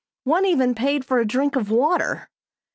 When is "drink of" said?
1.27-1.69